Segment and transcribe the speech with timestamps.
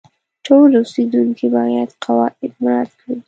[0.45, 3.15] ټول اوسیدونکي باید قواعد مراعات کړي.